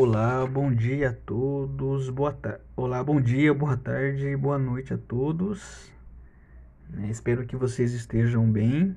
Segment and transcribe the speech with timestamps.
[0.00, 2.08] Olá, bom dia a todos.
[2.08, 2.60] Boa ta...
[2.76, 5.90] Olá, bom dia, boa tarde, boa noite a todos.
[6.98, 8.96] É, espero que vocês estejam bem.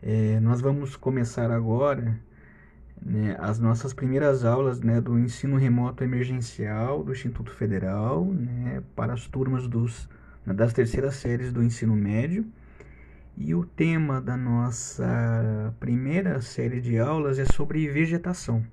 [0.00, 2.20] É, nós vamos começar agora
[3.02, 9.14] né, as nossas primeiras aulas né, do ensino remoto emergencial do Instituto Federal né, para
[9.14, 10.08] as turmas dos,
[10.46, 12.46] né, das terceiras séries do ensino médio.
[13.36, 18.64] E o tema da nossa primeira série de aulas é sobre vegetação.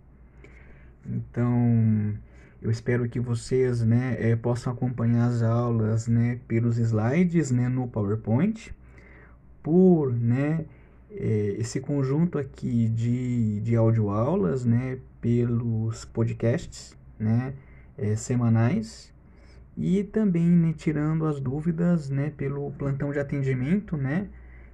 [1.07, 2.15] Então,
[2.61, 7.87] eu espero que vocês né, é, possam acompanhar as aulas né, pelos slides né, no
[7.87, 8.73] PowerPoint,
[9.61, 10.65] por né,
[11.11, 17.53] é, esse conjunto aqui de, de audioaulas, né, pelos podcasts né,
[17.97, 19.13] é, semanais.
[19.77, 24.27] E também né, tirando as dúvidas né, pelo plantão de atendimento né,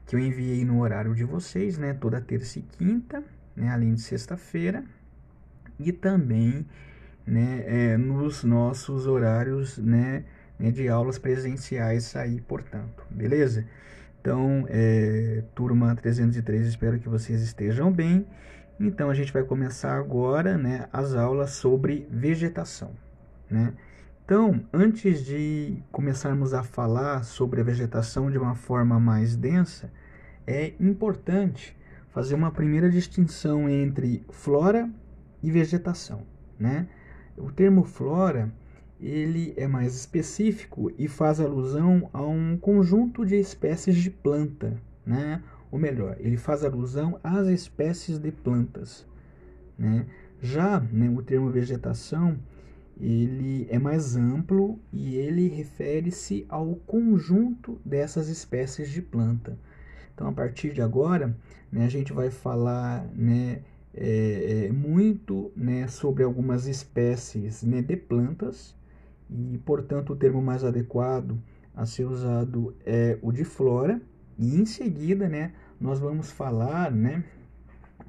[0.06, 3.24] que eu enviei no horário de vocês, né, toda terça e quinta,
[3.56, 4.86] né, além de sexta-feira
[5.86, 6.66] e também
[7.26, 10.24] né, é, nos nossos horários né,
[10.58, 13.66] né, de aulas presenciais aí, portanto, beleza?
[14.20, 18.28] Então, é, turma 303, espero que vocês estejam bem.
[18.80, 22.92] Então, a gente vai começar agora né, as aulas sobre vegetação.
[23.50, 23.74] Né?
[24.24, 29.92] Então, antes de começarmos a falar sobre a vegetação de uma forma mais densa,
[30.46, 31.76] é importante
[32.12, 34.90] fazer uma primeira distinção entre flora
[35.42, 36.24] e vegetação,
[36.60, 36.88] né?
[37.38, 38.52] O termo flora
[39.00, 45.42] ele é mais específico e faz alusão a um conjunto de espécies de planta, né?
[45.72, 49.08] Ou melhor, ele faz alusão às espécies de plantas,
[49.78, 50.06] né?
[50.42, 52.38] Já né, o termo vegetação
[53.00, 59.58] ele é mais amplo e ele refere-se ao conjunto dessas espécies de planta.
[60.14, 61.36] Então, a partir de agora,
[61.72, 63.62] né, a gente vai falar né,
[63.94, 68.76] é, é, muito né, sobre algumas espécies né, de plantas
[69.30, 71.38] e, portanto, o termo mais adequado
[71.76, 74.02] a ser usado é o de flora.
[74.38, 77.24] E em seguida, né, nós vamos falar né,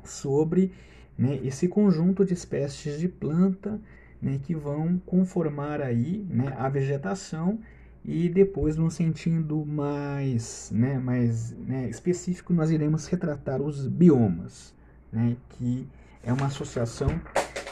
[0.04, 0.72] sobre
[1.18, 3.80] né, esse conjunto de espécies de planta
[4.20, 7.58] né, que vão conformar aí né, a vegetação
[8.04, 14.74] e depois, num sentido mais, né, mais né, específico, nós iremos retratar os biomas
[15.12, 15.86] né, que
[16.22, 17.20] é uma associação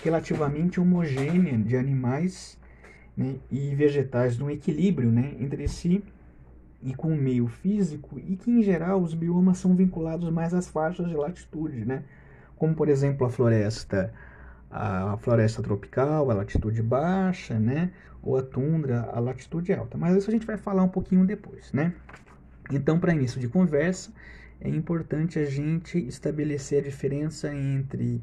[0.03, 2.59] relativamente homogênea de animais
[3.17, 6.05] né, e vegetais num equilíbrio né, entre si
[6.83, 10.69] e com o meio físico e que em geral os biomas são vinculados mais às
[10.69, 12.05] faixas de latitude, né,
[12.57, 14.13] como por exemplo a floresta
[14.71, 17.91] a floresta tropical, a latitude baixa, né,
[18.23, 19.99] ou a tundra, a latitude alta.
[19.99, 21.93] Mas isso a gente vai falar um pouquinho depois, né?
[22.71, 24.13] Então, para início de conversa,
[24.61, 28.23] é importante a gente estabelecer a diferença entre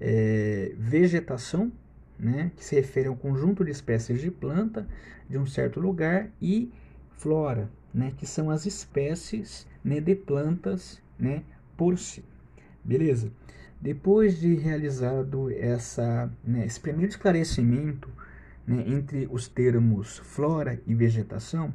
[0.00, 1.72] é, vegetação,
[2.18, 4.86] né, que se refere ao conjunto de espécies de planta
[5.28, 6.70] de um certo lugar, e
[7.16, 11.42] flora, né, que são as espécies né, de plantas né,
[11.76, 12.24] por si.
[12.84, 13.30] Beleza?
[13.80, 18.10] Depois de realizado essa, né, esse primeiro esclarecimento
[18.66, 21.72] né, entre os termos flora e vegetação,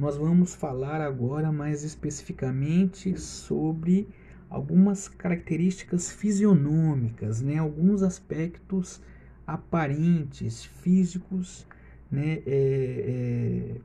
[0.00, 4.08] nós vamos falar agora mais especificamente sobre
[4.48, 9.02] algumas características fisionômicas, né, alguns aspectos
[9.46, 11.66] aparentes, físicos,
[12.10, 13.80] né, é, é,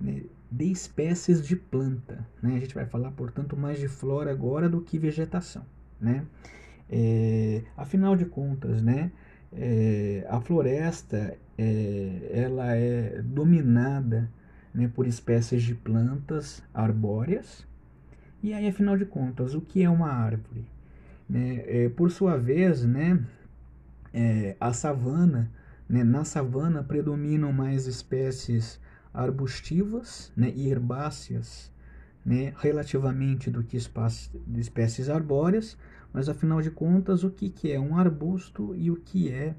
[0.00, 2.24] né, de espécies de planta.
[2.40, 2.54] Né?
[2.54, 5.66] A gente vai falar, portanto, mais de flora agora do que vegetação.
[6.00, 6.24] Né?
[6.88, 9.10] É, afinal de contas, né,
[9.52, 14.30] é, a floresta é, ela é dominada
[14.76, 17.66] né, por espécies de plantas arbóreas.
[18.42, 20.66] E aí, afinal de contas, o que é uma árvore?
[21.26, 23.24] Né, é, por sua vez, né,
[24.12, 25.50] é, a savana,
[25.88, 28.78] né, na savana predominam mais espécies
[29.14, 31.72] arbustivas né, e herbáceas
[32.22, 33.78] né, relativamente do que
[34.58, 35.78] espécies arbóreas,
[36.12, 39.54] mas afinal de contas, o que, que é um arbusto e o que é,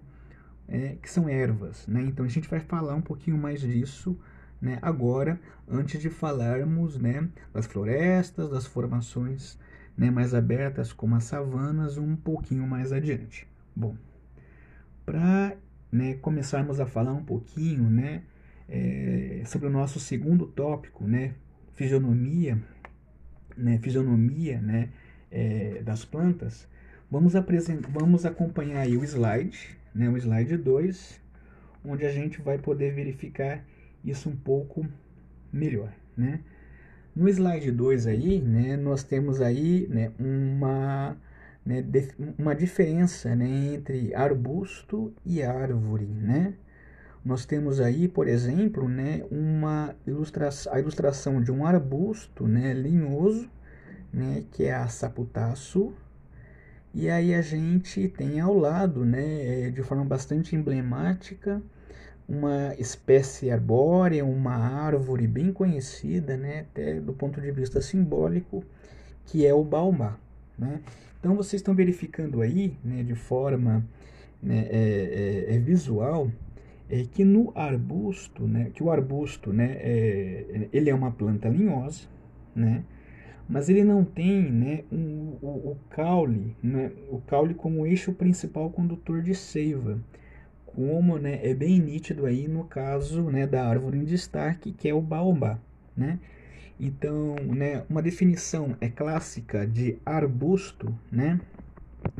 [0.67, 1.87] é que são ervas.
[1.87, 2.03] Né?
[2.03, 4.15] Então a gente vai falar um pouquinho mais disso
[4.62, 9.57] né, agora, antes de falarmos né, das florestas, das formações
[9.98, 13.48] né, mais abertas, como as savanas, um pouquinho mais adiante.
[13.75, 13.95] Bom,
[15.06, 15.56] para
[15.92, 18.24] né, começarmos a falar um pouquinho né,
[18.68, 21.33] é, sobre o nosso segundo tópico, né,
[21.74, 22.62] fisionomia,
[23.56, 24.89] né, fisionomia né,
[25.31, 26.68] é, das plantas,
[27.09, 27.33] vamos,
[27.89, 31.21] vamos acompanhar o slide, né, o slide 2,
[31.86, 33.63] onde a gente vai poder verificar
[34.09, 34.86] isso um pouco
[35.51, 36.42] melhor, né?
[37.15, 41.18] No slide 2 aí, né, nós temos aí né, uma,
[41.65, 41.83] né,
[42.38, 46.54] uma diferença né, entre arbusto e árvore, né?
[47.25, 53.50] Nós temos aí, por exemplo, né, uma ilustração, a ilustração de um arbusto né, linhoso,
[54.13, 55.94] né, que é a saputaço,
[56.94, 61.62] e aí a gente tem ao lado, né, de forma bastante emblemática,
[62.27, 68.63] uma espécie arbórea, uma árvore bem conhecida, né, até do ponto de vista simbólico,
[69.25, 70.18] que é o baobá.
[70.57, 70.81] Né?
[71.19, 73.85] Então vocês estão verificando aí, né, de forma
[74.44, 76.29] né, é, é, é visual,
[76.89, 82.07] é que no arbusto, né, que o arbusto, né, é, ele é uma planta linhosa,
[82.56, 82.83] né,
[83.47, 88.69] mas ele não tem, né, um, o, o, caule, né, o caule como eixo principal
[88.69, 89.97] condutor de seiva,
[90.77, 94.94] como, né, é bem nítido aí no caso, né, da árvore em destaque, que é
[94.94, 95.57] o baobá,
[95.95, 96.19] né.
[96.79, 101.41] Então, né, uma definição é clássica de arbusto, né,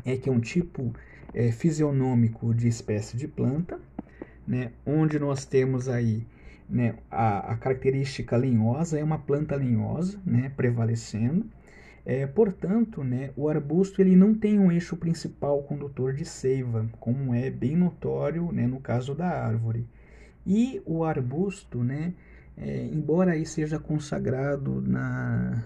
[0.04, 0.92] é que é um tipo
[1.32, 3.78] é, fisionômico de espécie de planta,
[4.44, 6.26] né, onde nós temos aí
[6.68, 11.46] né, a, a, característica linhosa, é uma planta linhosa né, prevalecendo.
[12.08, 17.34] É, portanto, né, o arbusto ele não tem um eixo principal condutor de seiva, como
[17.34, 19.86] é bem notório né, no caso da árvore.
[20.46, 22.14] E o arbusto, né,
[22.56, 25.62] é, embora aí seja consagrado na,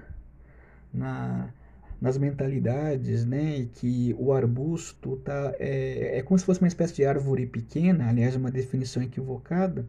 [0.93, 1.55] na
[2.01, 7.05] nas mentalidades, né, que o arbusto tá, é, é como se fosse uma espécie de
[7.05, 9.87] árvore pequena, aliás, uma definição equivocada,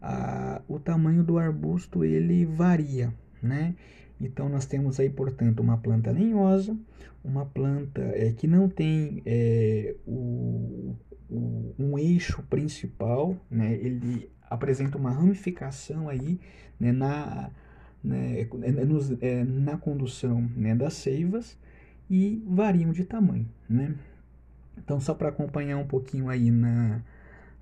[0.00, 3.12] a, o tamanho do arbusto ele varia,
[3.42, 3.74] né?
[4.20, 6.76] Então nós temos aí, portanto, uma planta lenhosa,
[7.24, 10.94] uma planta é, que não tem é, o,
[11.28, 13.72] o, um eixo principal, né?
[13.74, 16.40] Ele apresenta uma ramificação aí
[16.78, 17.50] né, na
[18.02, 21.56] né, é, nos, é, na condução né, das seivas
[22.08, 23.48] e variam de tamanho.
[23.68, 23.94] Né?
[24.76, 27.02] Então, só para acompanhar um pouquinho aí na,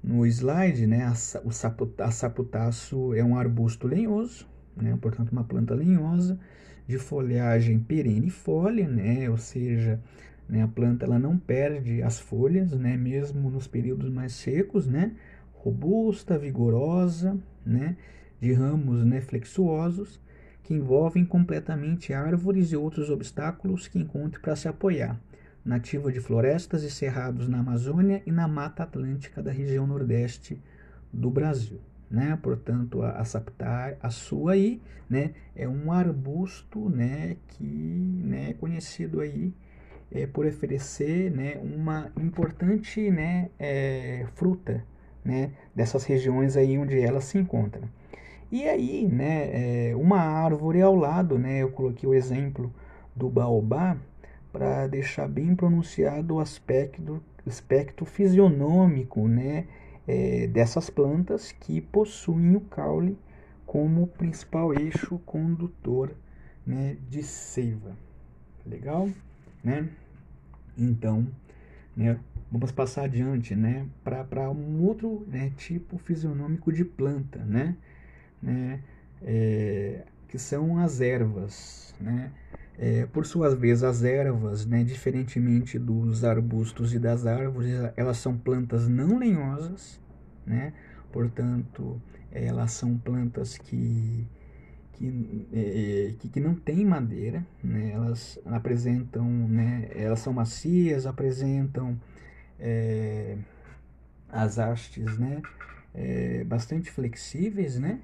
[0.03, 1.13] no slide, né, a,
[1.45, 4.49] o saputa, a saputaço é um arbusto lenhoso,
[4.81, 6.39] né, portanto, uma planta lenhosa,
[6.87, 10.01] de folhagem perennifolia, né, ou seja,
[10.49, 15.13] né, a planta ela não perde as folhas, né, mesmo nos períodos mais secos, né,
[15.53, 17.97] robusta, vigorosa, né,
[18.41, 20.21] de ramos né, flexuosos,
[20.63, 25.21] que envolvem completamente árvores e outros obstáculos que encontre para se apoiar,
[25.65, 30.61] nativa de florestas e cerrados na Amazônia e na Mata Atlântica da região nordeste
[31.13, 31.81] do Brasil.
[32.11, 32.39] Né?
[32.43, 38.53] Portanto, a, a saptar, a sua aí, né, é um arbusto, né, que, né, é
[38.55, 39.53] conhecido aí
[40.11, 44.85] é, por oferecer, né, uma importante, né, é, fruta,
[45.25, 47.83] né, dessas regiões aí onde ela se encontra.
[48.51, 52.73] E aí, né, é, uma árvore ao lado, né, eu coloquei o exemplo
[53.15, 53.97] do baobá
[54.53, 59.67] para deixar bem pronunciado o aspecto, aspecto fisionômico, né,
[60.09, 63.19] é, dessas plantas que possuem o caule
[63.67, 66.15] como principal eixo condutor,
[66.67, 67.95] né, de seiva.
[68.67, 69.09] Legal,
[69.63, 69.89] né?
[70.77, 71.29] Então,
[71.95, 72.19] né,
[72.51, 77.77] vamos passar adiante, né, para um outro né, tipo fisionômico de planta, né?
[78.43, 78.81] né,
[79.23, 81.95] é, que são as ervas.
[82.01, 82.31] Né?
[82.81, 88.39] É, por suas vezes, as ervas, né, diferentemente dos arbustos e das árvores, elas são
[88.39, 90.01] plantas não lenhosas,
[90.47, 90.73] né?
[91.11, 92.01] portanto,
[92.31, 94.25] elas são plantas que,
[94.93, 97.91] que, é, que, que, não têm madeira, né?
[97.91, 101.99] elas apresentam, né, elas são macias, apresentam
[102.61, 103.37] é,
[104.29, 105.43] as hastes né,
[105.93, 107.99] é, bastante flexíveis, né?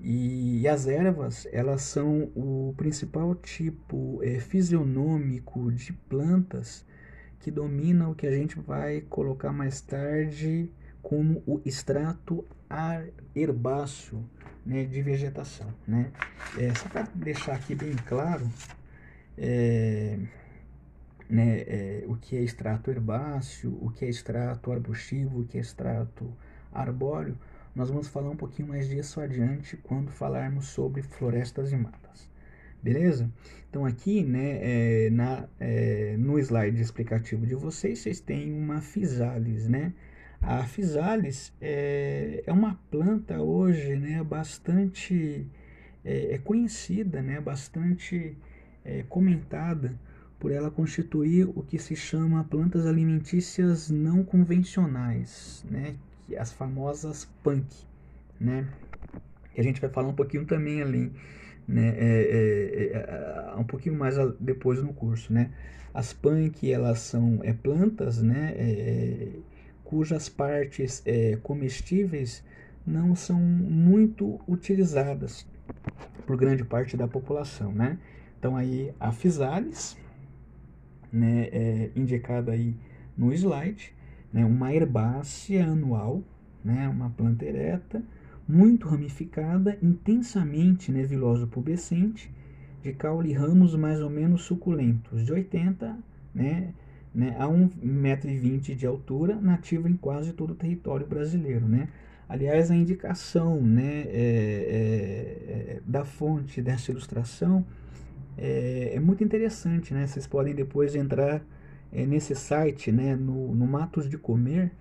[0.00, 6.84] E as ervas, elas são o principal tipo é, fisionômico de plantas
[7.40, 10.70] que domina o que a gente vai colocar mais tarde
[11.02, 12.44] como o extrato
[13.34, 14.28] herbáceo
[14.64, 15.72] né, de vegetação.
[15.86, 16.10] Né?
[16.58, 18.50] É, só para deixar aqui bem claro
[19.38, 20.18] é,
[21.28, 25.60] né, é, o que é extrato herbáceo, o que é extrato arbustivo, o que é
[25.60, 26.32] extrato
[26.72, 27.38] arbóreo,
[27.76, 32.26] nós vamos falar um pouquinho mais disso adiante quando falarmos sobre florestas e matas.
[32.82, 33.30] Beleza?
[33.68, 39.68] Então aqui, né, é, na, é, no slide explicativo de vocês, vocês têm uma physalis,
[39.68, 39.92] né?
[40.40, 45.46] A physalis é, é uma planta hoje, né, bastante
[46.02, 48.36] é, é conhecida, né, bastante
[48.84, 49.98] é, comentada
[50.38, 55.96] por ela constituir o que se chama plantas alimentícias não convencionais, né,
[56.34, 57.66] as famosas punk,
[58.40, 58.66] né?
[59.54, 61.12] E a gente vai falar um pouquinho também ali
[61.66, 65.50] né, é, é, é, um pouquinho mais depois no curso, né?
[65.92, 69.28] As punk, elas são é, plantas, né, é,
[69.82, 72.44] cujas partes é, comestíveis
[72.86, 75.46] não são muito utilizadas
[76.26, 77.98] por grande parte da população, né?
[78.38, 79.96] Então aí a Physalis,
[81.10, 82.76] né, é indicada aí
[83.16, 83.95] no slide,
[84.36, 86.22] né, uma herbácea anual,
[86.62, 88.02] né, uma planta ereta,
[88.46, 92.30] muito ramificada, intensamente nevilosa pubescente,
[92.82, 95.96] de caule e ramos mais ou menos suculentos, de 80
[96.34, 96.74] né,
[97.14, 101.66] né, a 1,20m de altura, nativa em quase todo o território brasileiro.
[101.66, 101.88] Né?
[102.28, 107.64] Aliás, a indicação né, é, é, é, da fonte dessa ilustração
[108.36, 109.94] é, é, muito interessante.
[109.94, 110.06] Né?
[110.06, 111.42] Vocês podem depois entrar
[111.92, 114.72] é, nesse site, né, no, no Matos de Comer,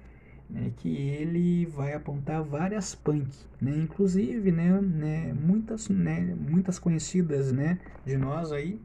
[0.50, 3.28] né, que ele vai apontar várias punk,
[3.60, 8.80] né, inclusive né, né, muitas, né, muitas conhecidas né, de nós aí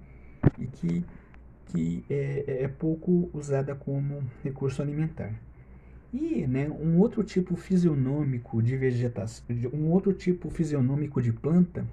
[0.59, 1.05] e que,
[1.67, 5.33] que é, é, é pouco usada como recurso alimentar.
[6.12, 11.87] E né, um outro tipo fisionômico de vegetação, um outro tipo fisionômico de planta,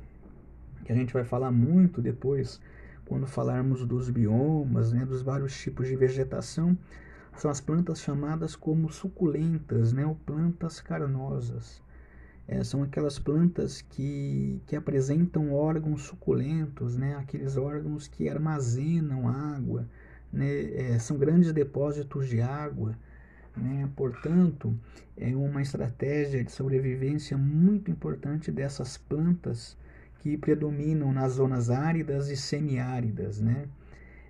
[0.83, 2.59] que a gente vai falar muito depois
[3.07, 6.77] quando falarmos dos biomas, né, dos vários tipos de vegetação,
[7.37, 11.81] são as plantas chamadas como suculentas, né, ou plantas carnosas.
[12.47, 19.87] É, são aquelas plantas que, que apresentam órgãos suculentos, né, aqueles órgãos que armazenam água,
[20.31, 22.97] né, é, são grandes depósitos de água.
[23.55, 24.77] Né, portanto,
[25.15, 29.75] é uma estratégia de sobrevivência muito importante dessas plantas
[30.27, 33.39] que predominam nas zonas áridas e semiáridas.
[33.39, 33.65] Né?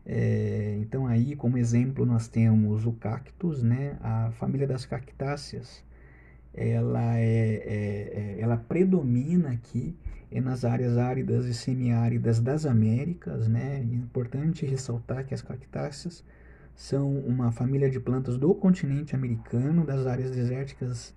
[0.05, 3.97] É, então aí, como exemplo, nós temos o cactus, né?
[4.01, 5.83] A família das cactáceas,
[6.53, 9.95] ela, é, é, é ela predomina aqui
[10.31, 13.79] nas áreas áridas e semiáridas das Américas, né?
[13.79, 16.23] É importante ressaltar que as cactáceas
[16.75, 21.15] são uma família de plantas do continente americano, das áreas desérticas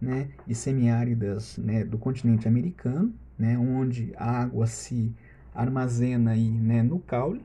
[0.00, 5.14] né, e semiáridas né, do continente americano, né, onde a água se
[5.54, 7.44] armazena aí, né, no caule,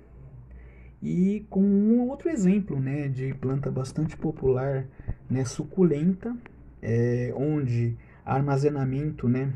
[1.02, 4.86] e com um outro exemplo né, de planta bastante popular,
[5.30, 6.36] né, suculenta,
[6.82, 9.52] é, onde armazenamento né,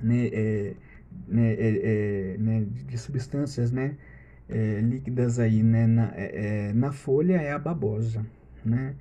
[0.00, 0.74] né, é,
[1.28, 3.96] né, é, é né, de substâncias né,
[4.48, 8.24] é, líquidas aí, né, na, é, na folha é a babosa.
[8.64, 8.94] Né?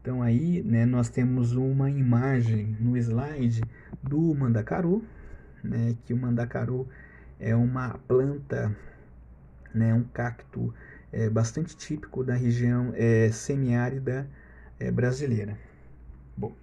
[0.00, 3.62] Então aí né, nós temos uma imagem no slide
[4.02, 5.02] do mandacaru,
[5.62, 6.88] né, que o mandacaru
[7.38, 8.74] é uma planta,
[9.74, 10.74] né, um cacto
[11.12, 14.28] é, bastante típico da região é, semiárida
[14.78, 15.56] é, brasileira.
[16.36, 16.54] Bom,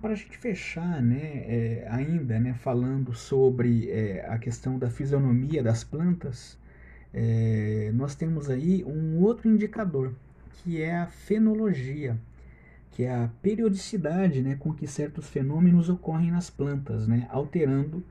[0.00, 5.62] para a gente fechar, né, é, ainda né, falando sobre é, a questão da fisionomia
[5.62, 6.58] das plantas,
[7.12, 10.14] é, nós temos aí um outro indicador,
[10.52, 12.16] que é a fenologia,
[12.96, 18.02] que é a periodicidade né, com que certos fenômenos ocorrem nas plantas, né, alterando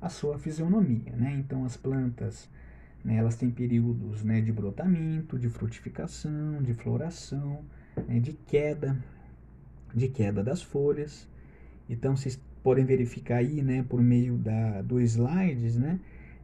[0.00, 1.12] a sua fisionomia.
[1.16, 1.34] Né?
[1.40, 2.48] Então, as plantas
[3.04, 7.64] né, elas têm períodos né, de brotamento, de frutificação, de floração,
[8.06, 8.96] né, de queda,
[9.92, 11.28] de queda das folhas.
[11.90, 15.98] Então, vocês podem verificar aí, né, por meio da, do slides, né,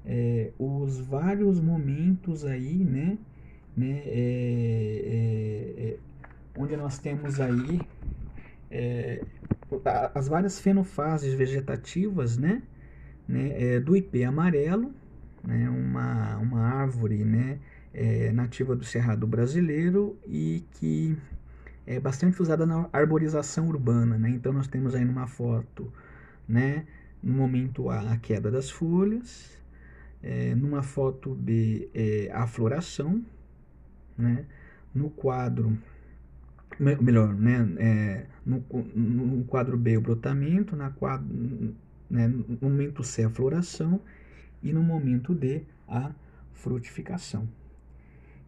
[0.05, 3.17] é, os vários momentos aí, né,
[3.77, 5.99] né é, é, é
[6.57, 7.81] onde nós temos aí
[8.71, 9.25] é,
[10.15, 12.63] as várias fenofases vegetativas, né,
[13.27, 14.95] né, é, do IP amarelo,
[15.43, 17.59] né, uma, uma árvore né,
[17.93, 21.17] é, nativa do Cerrado brasileiro e que
[21.87, 24.19] é bastante usada na arborização urbana.
[24.19, 24.31] Né?
[24.31, 25.93] Então nós temos aí numa foto,
[26.49, 26.87] né,
[27.23, 29.59] no momento A, a queda das folhas,
[30.23, 33.23] é, numa foto B, é, a floração,
[34.17, 34.47] né?
[34.95, 35.77] no quadro
[36.79, 38.65] melhor, né, é, no,
[38.95, 41.27] no, quadro B o brotamento, na quadro,
[42.11, 44.01] né, no momento C a floração
[44.63, 46.13] e no momento D a
[46.53, 47.49] frutificação.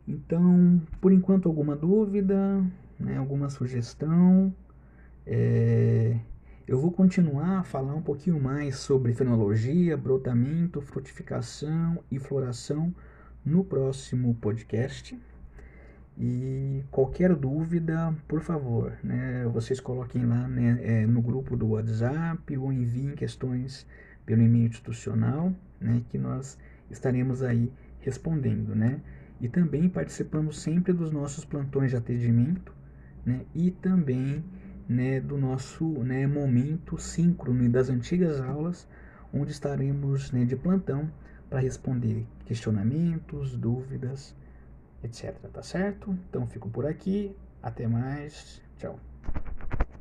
[0.06, 2.64] Então, por enquanto, alguma dúvida,
[2.98, 4.54] né, alguma sugestão?
[5.26, 6.18] É,
[6.66, 12.94] eu vou continuar a falar um pouquinho mais sobre fenologia, brotamento, frutificação e floração
[13.44, 15.16] no próximo podcast.
[16.18, 22.56] E qualquer dúvida, por favor, né, vocês coloquem lá né, é, no grupo do WhatsApp
[22.56, 23.86] ou enviem questões
[24.24, 26.58] pelo e-mail institucional, né, que nós
[26.90, 27.70] estaremos aí
[28.00, 29.00] respondendo, né?
[29.40, 32.72] E também participamos sempre dos nossos plantões de atendimento,
[33.24, 33.42] né?
[33.54, 34.42] E também,
[34.88, 38.88] né, do nosso, né, momento síncrono das antigas aulas,
[39.32, 41.10] onde estaremos né, de plantão
[41.50, 44.34] para responder questionamentos, dúvidas,
[45.06, 45.34] etc.
[45.52, 46.10] Tá certo?
[46.28, 47.34] Então fico por aqui.
[47.62, 48.60] Até mais.
[48.78, 49.00] Tchau.